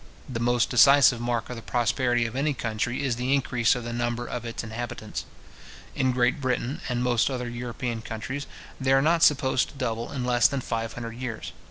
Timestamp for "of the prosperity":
1.51-2.25